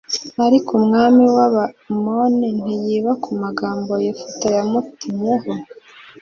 [0.45, 5.51] ariko umwami w abamoni ntiyita ku magambo yefuta yamutumyeho